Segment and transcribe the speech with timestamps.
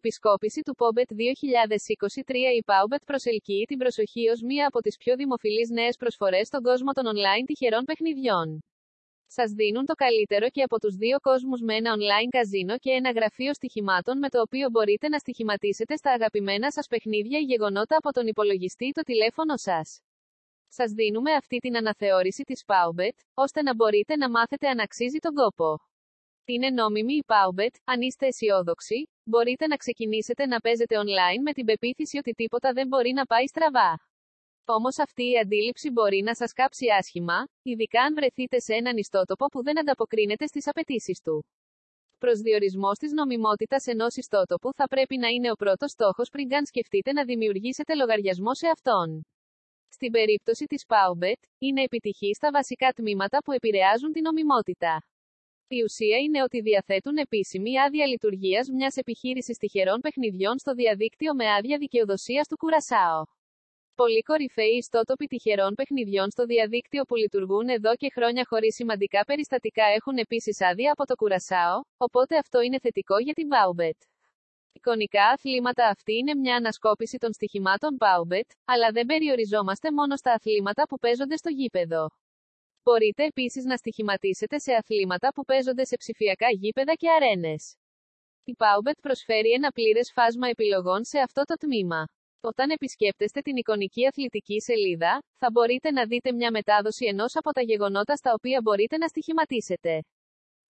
[0.00, 5.68] Επισκόπηση του Pobet 2023 Η Paubet προσελκύει την προσοχή ως μία από τις πιο δημοφιλείς
[5.70, 8.48] νέες προσφορές στον κόσμο των online τυχερών παιχνιδιών.
[9.26, 13.10] Σας δίνουν το καλύτερο και από τους δύο κόσμους με ένα online καζίνο και ένα
[13.10, 18.10] γραφείο στοιχημάτων με το οποίο μπορείτε να στοιχηματίσετε στα αγαπημένα σας παιχνίδια ή γεγονότα από
[18.12, 19.88] τον υπολογιστή ή το τηλέφωνο σας.
[20.68, 25.34] Σας δίνουμε αυτή την αναθεώρηση της Paubet, ώστε να μπορείτε να μάθετε αν αξίζει τον
[25.34, 25.70] κόπο.
[26.48, 31.64] Είναι νόμιμη η Paubet, αν είστε αισιόδοξοι, μπορείτε να ξεκινήσετε να παίζετε online με την
[31.64, 34.00] πεποίθηση ότι τίποτα δεν μπορεί να πάει στραβά.
[34.64, 39.46] Όμως αυτή η αντίληψη μπορεί να σας κάψει άσχημα, ειδικά αν βρεθείτε σε έναν ιστότοπο
[39.46, 41.46] που δεν ανταποκρίνεται στις απαιτήσεις του.
[42.18, 47.12] Προσδιορισμός της νομιμότητας ενός ιστότοπου θα πρέπει να είναι ο πρώτος στόχος πριν καν σκεφτείτε
[47.12, 49.26] να δημιουργήσετε λογαριασμό σε αυτόν.
[49.88, 55.06] Στην περίπτωση της Paubet, είναι επιτυχή στα βασικά τμήματα που επηρεάζουν την νομιμότητα.
[55.68, 61.52] Η ουσία είναι ότι διαθέτουν επίσημη άδεια λειτουργίας μιας επιχείρησης τυχερών παιχνιδιών στο διαδίκτυο με
[61.52, 63.24] άδεια δικαιοδοσίας του Κουρασάο.
[63.94, 69.84] Πολλοί κορυφαίοι ιστότοποι τυχερών παιχνιδιών στο διαδίκτυο που λειτουργούν εδώ και χρόνια χωρίς σημαντικά περιστατικά
[69.84, 73.98] έχουν επίσης άδεια από το Κουρασάο, οπότε αυτό είναι θετικό για την Baubet.
[74.72, 80.86] Εικονικά αθλήματα αυτή είναι μια ανασκόπηση των στοιχημάτων Baubet, αλλά δεν περιοριζόμαστε μόνο στα αθλήματα
[80.88, 82.08] που παίζονται στο γήπεδο.
[82.88, 87.76] Μπορείτε επίσης να στοιχηματίσετε σε αθλήματα που παίζονται σε ψηφιακά γήπεδα και αρένες.
[88.44, 92.04] Η Paubet προσφέρει ένα πλήρες φάσμα επιλογών σε αυτό το τμήμα.
[92.40, 97.62] Όταν επισκέπτεστε την εικονική αθλητική σελίδα, θα μπορείτε να δείτε μια μετάδοση ενός από τα
[97.62, 100.04] γεγονότα στα οποία μπορείτε να στοιχηματίσετε.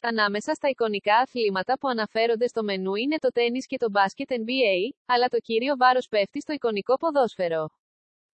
[0.01, 4.77] Ανάμεσα στα εικονικά αθλήματα που αναφέρονται στο μενού είναι το τένις και το μπάσκετ NBA,
[5.07, 7.69] αλλά το κύριο βάρος πέφτει στο εικονικό ποδόσφαιρο.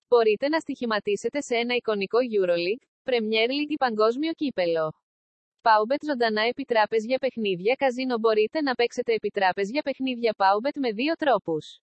[0.09, 4.95] Μπορείτε να στοιχηματίσετε σε ένα εικονικό EuroLeague, Premier League ή παγκόσμιο κύπελο.
[5.63, 11.81] Paubet ζωντανά επιτράπεζια παιχνίδια καζίνο μπορείτε να παίξετε επιτράπεζια παιχνίδια Paubet με δύο τρόπους.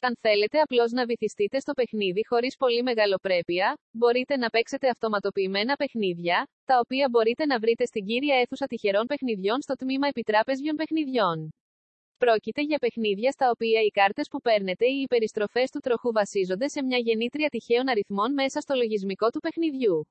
[0.00, 6.48] Αν θέλετε απλώς να βυθιστείτε στο παιχνίδι χωρίς πολύ μεγαλοπρέπεια, μπορείτε να παίξετε αυτοματοποιημένα παιχνίδια,
[6.64, 11.54] τα οποία μπορείτε να βρείτε στην κύρια αίθουσα τυχερών παιχνιδιών στο τμήμα επιτράπεζιων παιχνιδιών.
[12.16, 16.68] Πρόκειται για παιχνίδια στα οποία οι κάρτες που παίρνετε ή οι περιστροφές του τροχού βασίζονται
[16.68, 20.06] σε μια γεννήτρια τυχαίων αριθμών μέσα στο λογισμικό του παιχνιδιού.